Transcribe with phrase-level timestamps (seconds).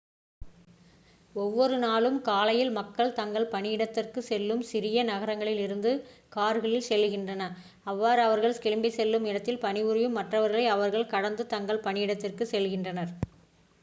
[1.35, 5.91] ஒவ்வொரு நாளும் காலையில் மக்கள் தங்கள் பணியிடத்திற்கு செல்ல சிறிய நகரங்களில் இருந்து
[6.29, 7.55] கார்களில் செல்கின்றனர்
[7.85, 13.13] அவ்வாறு அவர்கள் கிளம்பிச் செல்லும் இடத்தில் பணிபுரியும் மற்றவர்களை அவர்கள் கடந்து தங்கள் பணியிடத்திற்குச் செல்கின்றனர்